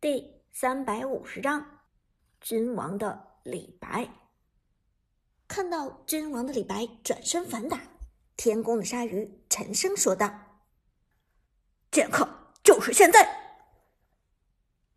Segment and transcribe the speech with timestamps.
[0.00, 1.80] 第三百五十章，
[2.40, 4.08] 君王的李白。
[5.48, 7.82] 看到君王的李白转身反打，
[8.36, 10.32] 天宫的鲨鱼沉声说道
[11.90, 12.28] ：“剑客，
[12.62, 13.28] 就是现在！”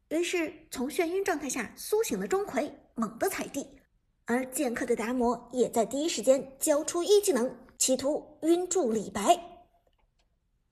[0.09, 3.81] 于是，从眩晕状态下苏醒的钟馗猛地踩地，
[4.25, 9.65] 而剑客的达摩也在第一时间交出一技能，企图晕住李白。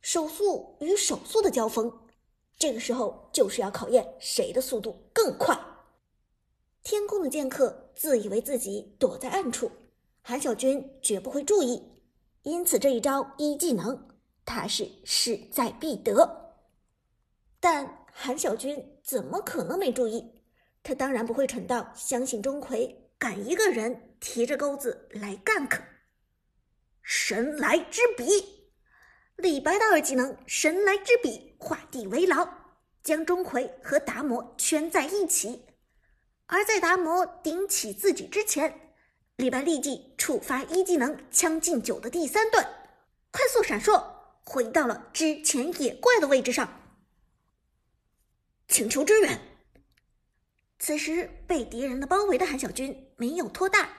[0.01, 2.05] 手速与手速的交锋。
[2.59, 5.57] 这个时候就是要考验谁的速度更快。
[6.83, 9.71] 天宫的剑客自以为自己躲在暗处，
[10.21, 11.81] 韩小军绝不会注意，
[12.43, 14.09] 因此这一招一技能
[14.43, 16.55] 他是势在必得。
[17.61, 20.43] 但韩小军怎么可能没注意？
[20.83, 25.81] 他当然不会蠢到相信钟馗敢一个人提着钩子来干可。
[27.01, 28.59] 神来之笔。
[29.35, 32.45] 李白的二技能“神来之笔”画地为牢，
[33.03, 35.65] 将钟馗和达摩圈在一起。
[36.47, 38.93] 而在达摩顶起自己之前，
[39.35, 42.67] 李白立即触发一技能“将进酒”的第三段，
[43.31, 44.03] 快速闪烁，
[44.43, 46.81] 回到了之前野怪的位置上，
[48.67, 49.39] 请求支援。
[50.79, 53.89] 此时被敌人的包围的韩小军没有拖大，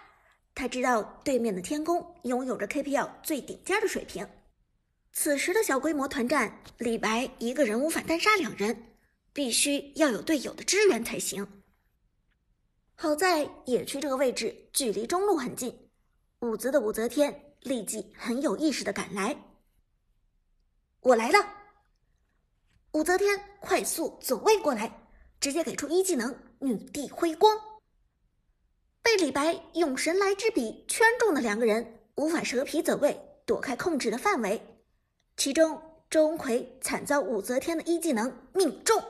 [0.54, 4.28] 他知道对面的天宫拥有着 KPL 最顶尖的水平。
[5.12, 8.89] 此时的小规模团战，李白一个人无法单杀两人，
[9.32, 11.46] 必须要有队友的支援才行。
[12.94, 15.88] 好在野区这个位置距离中路很近，
[16.40, 19.36] 武则的武则天立即很有意识的赶来。
[21.00, 21.38] 我来了！
[22.92, 25.08] 武则天快速走位过来，
[25.40, 27.56] 直接给出一技能“女帝辉光”。
[29.00, 34.60] 被李白用神来之笔圈中的两个人，无法蛇皮走位躲开控制的范围。
[35.38, 39.02] 其中，钟馗惨遭武则天的一技能命中。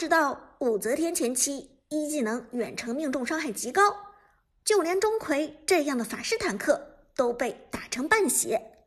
[0.00, 3.82] 知道，武则天前期一技能远程命中伤害极高，
[4.64, 8.78] 就连钟馗这样的法师坦克都被打成半血。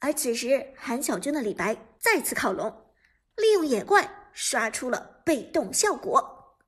[0.00, 2.90] 而此时，韩小军的李白再次靠拢，
[3.36, 6.58] 利用野怪刷出了被动效果。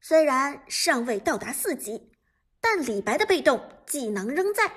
[0.00, 2.12] 虽然尚未到达四级，
[2.60, 4.72] 但李白的被动技能仍在。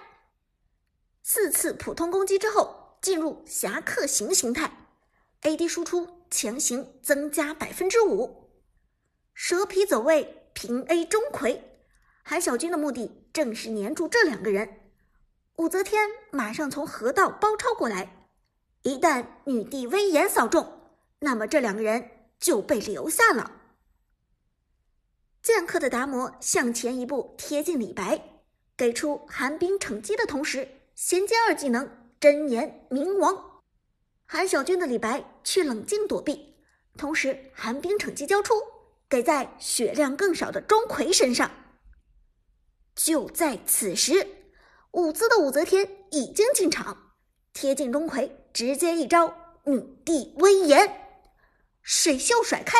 [1.22, 4.88] 四次普通攻击之后，进入侠客行形态
[5.44, 8.50] ，AD 输出强行增加百分之五。
[9.34, 11.62] 蛇皮走位平 A 钟馗，
[12.24, 14.82] 韩小军的目的正是黏住这两个人。
[15.56, 18.28] 武则天马上从河道包抄过来，
[18.84, 20.82] 一旦女帝威严扫中，
[21.20, 22.10] 那么这两个人
[22.40, 23.52] 就被留下了。
[25.42, 28.42] 剑客的达摩向前一步贴近李白，
[28.76, 30.68] 给出寒冰惩击的同时。
[30.96, 33.49] 衔接二技能真言冥王，
[34.32, 36.56] 韩小军的李白却冷静躲避，
[36.96, 38.54] 同时寒冰惩戒交出，
[39.10, 41.50] 给在血量更少的钟馗身上。
[42.94, 44.54] 就在此时，
[44.92, 47.16] 武姿的武则天已经进场，
[47.54, 51.08] 贴近钟馗，直接一招女帝威严，
[51.82, 52.78] 水袖甩开，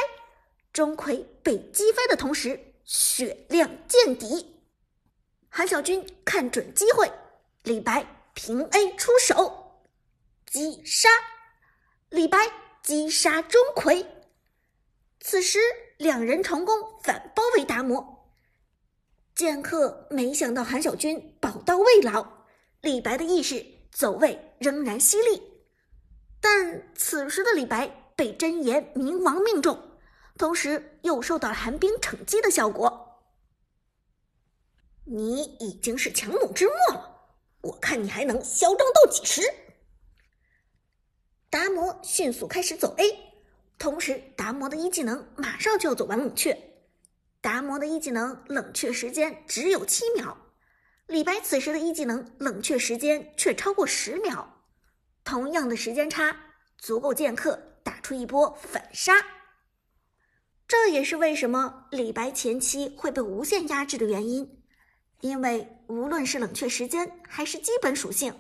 [0.72, 4.62] 钟馗被击飞的同时血量见底。
[5.50, 7.12] 韩小军看准机会。
[7.64, 8.06] 李白
[8.36, 9.82] 平 A 出手，
[10.46, 11.10] 击杀
[12.10, 12.40] 李白，
[12.82, 14.04] 击杀钟馗。
[15.20, 15.60] 此时
[15.98, 18.32] 两人成功反包围达摩。
[19.36, 22.26] 剑客没想到韩小军宝刀未老，
[22.82, 25.42] 李白的意识走位仍然犀利。
[26.42, 29.80] 但此时的李白被真言冥王命中，
[30.36, 33.22] 同时又受到寒冰惩击的效果。
[35.06, 37.30] 你已经是强弩之末了。
[37.62, 39.44] 我看你还能嚣张到几时？
[41.50, 43.34] 达摩迅速开始走 A，
[43.80, 46.56] 同时达摩的一技能马上就要走完冷却。
[47.42, 50.38] 达摩的一技能冷却时间只有七秒，
[51.08, 54.62] 李白此时的一技能冷却时间却超过十秒，
[55.24, 56.36] 同样的时间差
[56.78, 59.14] 足够剑客打出一波反杀。
[60.68, 64.62] 这也是为什么李白前期会被无限压制的原因。
[65.22, 68.40] 因为无论是冷却时间还是基本属性，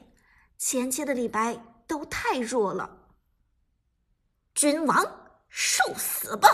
[0.57, 2.98] 前期的李白都太弱了。
[4.59, 6.49] 君王，受死吧！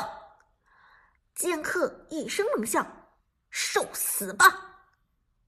[1.33, 2.85] 剑客一声冷笑
[3.49, 4.45] ：“受死吧，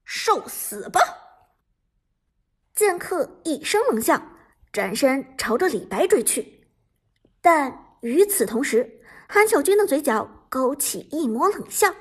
[0.02, 1.00] 受死吧！”
[2.74, 4.20] 剑客一声冷笑，
[4.72, 6.68] 转身朝着李白追去。
[7.40, 11.94] 但与此同时，韩小军的嘴角勾起一抹冷笑：“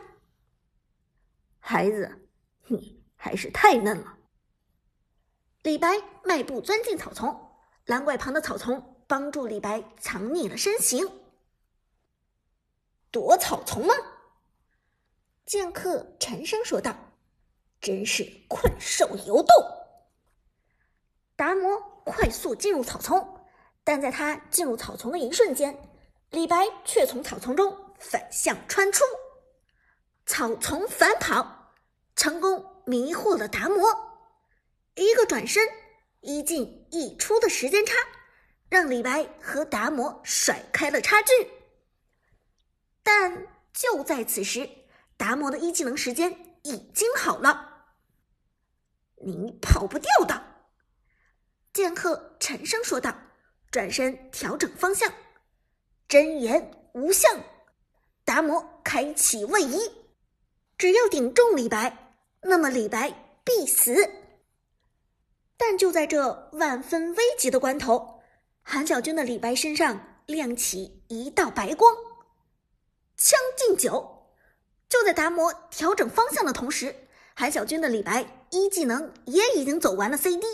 [1.61, 2.31] 孩子。”
[2.65, 4.17] 你还是太嫩了。
[5.61, 7.51] 李白迈步钻进草丛，
[7.85, 11.09] 蓝怪旁的草丛帮助李白藏匿了身形。
[13.09, 13.93] 躲草丛吗？
[15.45, 16.93] 剑客沉声说道
[17.79, 19.53] ：“真是困兽犹斗。”
[21.37, 23.39] 达摩快速进入草丛，
[23.83, 25.89] 但在他进入草丛的一瞬间，
[26.31, 29.05] 李白却从草丛中反向穿出，
[30.25, 31.71] 草丛反跑，
[32.15, 33.89] 成功迷惑了达摩。
[34.95, 35.65] 一个转身，
[36.19, 37.93] 一进一出的时间差，
[38.69, 41.31] 让李白和达摩甩开了差距。
[43.03, 44.69] 但就在此时，
[45.15, 47.85] 达摩的一技能时间已经好了，
[49.25, 50.43] 你跑不掉的。
[51.71, 53.15] 剑客沉声说道，
[53.71, 55.13] 转身调整方向，
[56.07, 57.39] 真言无相。
[58.25, 59.79] 达摩开启位移，
[60.77, 63.95] 只要顶中李白，那么李白必死。
[65.55, 68.16] 但就在这万分危急的关头，
[68.69, 71.95] 韩小军的李白身上亮起一道白光，
[73.15, 74.27] 将进酒。
[74.89, 76.93] 就在达摩调整方向的同时，
[77.33, 80.45] 韩小军的李白一技能也已经走完了 CD。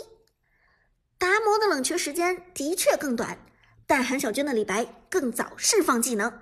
[1.18, 3.36] 达摩的冷却时间的确更短，
[3.84, 6.40] 但韩小军的李白更早释放技能，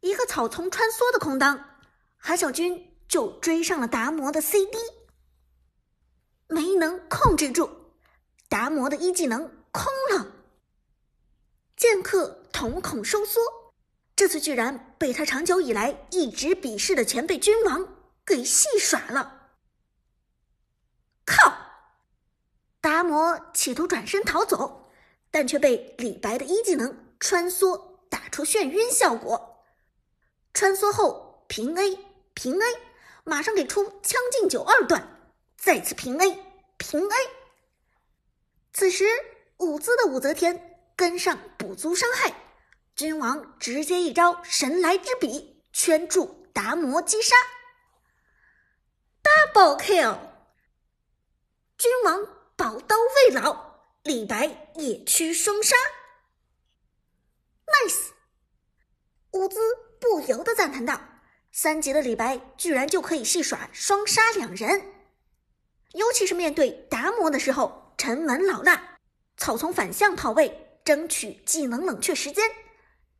[0.00, 1.78] 一个草丛穿梭的空当，
[2.16, 4.76] 韩小军就追上了达摩的 CD，
[6.48, 7.70] 没能控制住，
[8.48, 10.32] 达摩的一技能空了。
[11.84, 13.42] 剑客瞳孔收缩，
[14.16, 17.86] 这次居然被他长久以来一直鄙视的前辈君王
[18.24, 19.50] 给戏耍了，
[21.26, 21.54] 靠！
[22.80, 24.90] 达摩企图转身逃走，
[25.30, 27.78] 但却被李白的一技能穿梭
[28.08, 29.62] 打出眩晕效果。
[30.54, 31.98] 穿梭后平 A
[32.32, 32.64] 平 A，
[33.24, 35.28] 马上给出将进酒二段，
[35.58, 36.42] 再次平 A
[36.78, 37.14] 平 A。
[38.72, 39.04] 此时
[39.58, 42.34] 舞姿的武则天跟上补足伤害，
[42.94, 47.34] 君王直接一招神来之笔圈住达摩击杀
[49.22, 50.18] ，double kill，
[51.78, 52.34] 君王。
[52.56, 55.74] 宝刀未老，李白野区双杀
[57.66, 58.10] ，nice！
[59.32, 59.58] 伍兹
[60.00, 61.00] 不由得赞叹道
[61.50, 64.92] ：“三级的李白居然就可以戏耍双杀两人，
[65.94, 69.00] 尤其是面对达摩的时候，沉稳老辣，
[69.36, 72.44] 草丛反向跑位，争取技能冷却时间，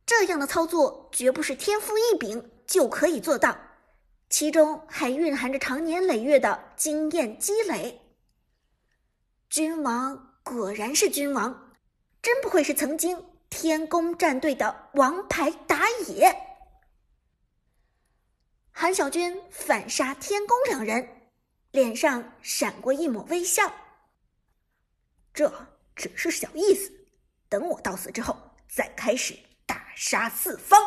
[0.05, 3.57] 这样的操作绝不是天赋异禀就可以做到，
[4.29, 8.01] 其中还蕴含着长年累月的经验积累。”
[9.49, 11.75] 君王果然是君王，
[12.21, 16.35] 真不愧是曾经天宫战队的王牌打野。
[18.71, 21.07] 韩小军反杀天宫两人，
[21.71, 23.71] 脸上闪过一抹微笑。
[25.33, 25.51] 这
[25.95, 26.91] 只是小意思，
[27.55, 28.35] 等我到死之后
[28.67, 29.33] 再开始
[29.65, 30.77] 大杀四方。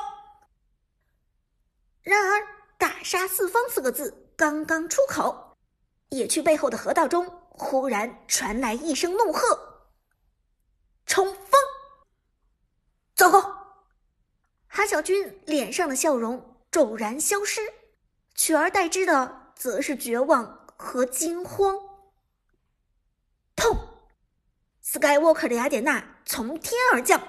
[2.02, 5.56] 然而，“大杀四方”四个字刚刚出口，
[6.10, 7.26] 野区背后的河道中。
[7.52, 9.40] 忽然传来一声怒喝
[11.06, 11.52] ：“冲锋！”
[13.16, 13.86] 糟糕！
[14.66, 17.62] 韩小军脸上的笑容骤然消失，
[18.34, 21.74] 取而代之的则是绝望和惊慌。
[23.56, 23.74] 砰
[24.84, 27.26] ！Skywalker 的雅典娜从天而降，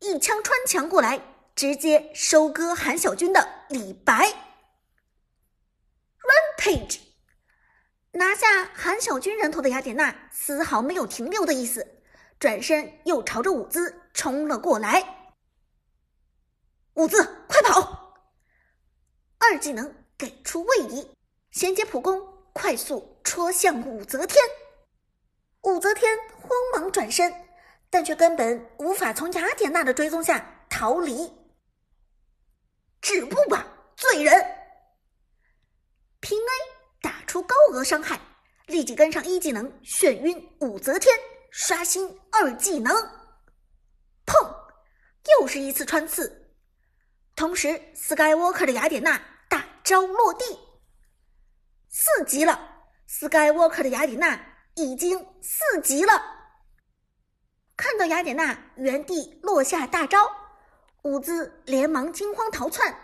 [0.00, 1.20] 一枪穿墙过来，
[1.54, 4.26] 直接收割韩小军的李白。
[6.58, 6.98] Rampage！
[8.10, 12.02] 拿下韩小军人头的雅典娜丝毫没有停留的意思，
[12.40, 15.30] 转身又朝着舞姿冲了过来。
[16.94, 18.16] 舞姿，快跑！
[19.38, 21.08] 二技能给出位移，
[21.52, 22.20] 衔接普攻，
[22.52, 24.44] 快速戳向武则天。
[25.62, 27.32] 武则天慌忙转身，
[27.94, 31.32] 但却根本无法从雅典娜的追踪下逃离。
[33.00, 34.34] 止步吧，罪人！
[36.18, 36.50] 平 A。
[37.00, 38.20] 打出高额伤害，
[38.66, 41.16] 立即跟上一技能眩晕武则天，
[41.52, 42.92] 刷新二技能，
[44.26, 44.44] 砰，
[45.38, 46.52] 又是一次穿刺。
[47.36, 50.44] 同时，Skywalker 的雅典娜大招落地，
[51.88, 52.58] 四级了
[53.08, 54.36] ！Skywalker 的雅典娜
[54.74, 56.33] 已经四级了。
[57.76, 60.30] 看到雅典娜原地落下大招，
[61.02, 62.96] 伍兹连忙惊慌逃窜。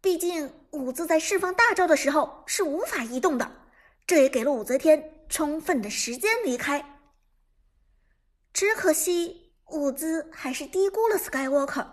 [0.00, 3.50] 毕竟，武姿在释放大招的时候是无法移动的，
[4.06, 7.00] 这也给了武则天充分的时间离开。
[8.52, 11.86] 只可惜，武姿还是低估了 Skywalker。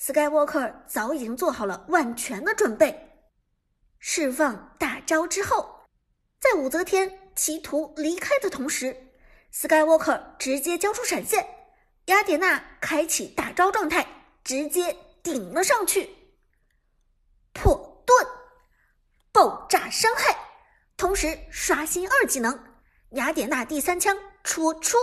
[0.00, 3.24] Skywalker 早已经做好了万全的准备，
[3.98, 5.86] 释放大招之后，
[6.40, 9.11] 在武则天企图离开的同时
[9.52, 11.46] ，Skywalker 直接交出闪现，
[12.06, 16.16] 雅典娜开启大招状态，直接顶了上去。
[17.52, 18.26] 破盾
[19.30, 20.36] 爆炸伤害，
[20.96, 22.72] 同时刷新二技能。
[23.10, 24.98] 雅典娜第三枪戳出，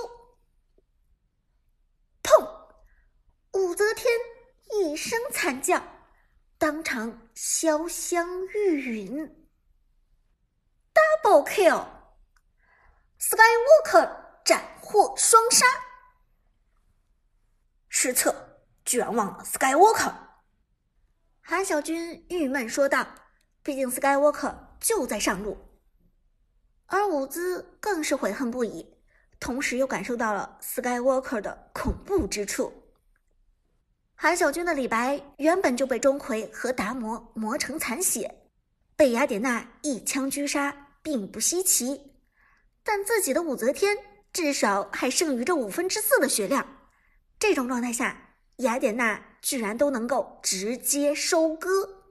[2.24, 2.60] 砰！
[3.54, 4.14] 武则天
[4.72, 5.84] 一声惨叫，
[6.58, 9.32] 当场潇湘玉殒。
[11.24, 15.64] Double kill，Skywalker 斩获双杀。
[17.88, 20.12] 失策，居然忘了 Skywalker。
[21.40, 23.06] 韩小军郁闷说道
[23.62, 25.56] ：“毕竟 Skywalker 就在上路。”
[26.90, 28.98] 而伍兹更是悔恨不已，
[29.40, 32.74] 同时又感受到了 Skywalker 的恐怖之处。
[34.16, 38.50] 韩小军的李白原本就被钟馗和达摩磨成残血，
[38.96, 42.16] 被雅典娜一枪狙杀并不稀奇，
[42.82, 43.96] 但自己的武则天
[44.32, 46.90] 至少还剩余着五分之四的血量。
[47.38, 52.04] 这种状态下，雅典娜居然都能够直接收割，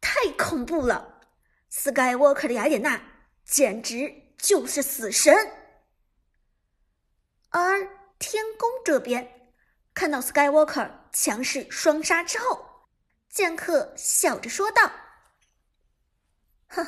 [0.00, 1.20] 太恐怖了
[1.70, 3.08] ！Skywalker 的雅典娜。
[3.44, 5.34] 简直就是死神！
[7.50, 7.80] 而
[8.18, 9.50] 天宫这边
[9.92, 12.86] 看到 Skywalker 强势双杀之后，
[13.28, 14.90] 剑客笑着说道
[16.70, 16.86] ：“哼，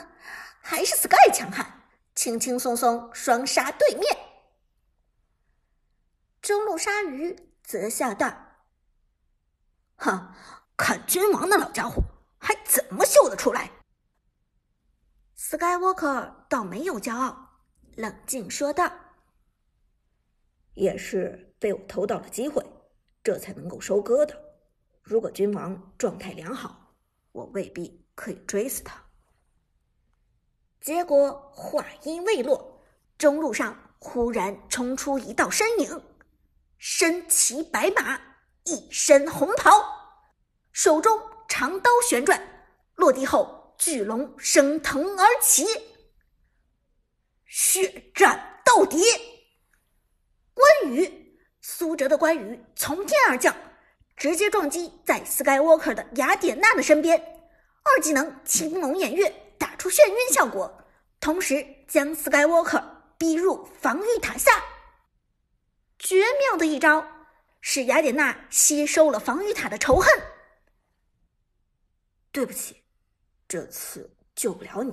[0.61, 1.83] 还是 Sky 强悍，
[2.15, 4.19] 轻轻松松双杀对面。”
[6.43, 8.33] 中路鲨鱼则笑道
[9.97, 10.35] ：“哼，
[10.77, 12.03] 看君王那老家伙
[12.39, 13.71] 还怎么秀得出来？”
[15.37, 17.61] Skywalker 倒没有骄傲，
[17.97, 18.91] 冷静说道
[20.75, 22.65] ：“也是被我偷到了机会，
[23.23, 24.39] 这才能够收割的。
[25.03, 26.95] 如果君王状态良好，
[27.33, 29.03] 我未必可以追死他。”
[30.85, 32.85] 结果话音未落，
[33.17, 36.03] 中路上忽然冲出一道身影，
[36.77, 38.21] 身骑白马，
[38.65, 39.71] 一身红袍，
[40.73, 42.39] 手中长刀旋转，
[42.97, 43.63] 落地后。
[43.77, 45.67] 巨龙升腾而起，
[47.45, 49.03] 血战到底！
[50.55, 53.55] 关羽，苏哲的关羽从天而降，
[54.17, 57.19] 直接撞击在 Skywalker 的雅典娜的身边，
[57.83, 60.85] 二技能青龙偃月打出眩晕效果，
[61.21, 62.85] 同时将 Skywalker
[63.17, 64.63] 逼入防御塔下。
[65.99, 67.03] 绝妙的一招，
[67.63, 70.07] 使雅典娜吸收了防御塔的仇恨。
[72.31, 72.85] 对不起。
[73.49, 74.93] 这次救不了你。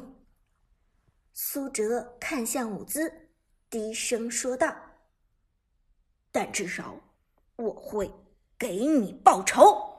[1.34, 3.30] 苏哲看向伍兹，
[3.70, 4.74] 低声说道
[6.32, 6.98] ：“但至少
[7.58, 8.10] 我会
[8.58, 9.91] 给你报仇。”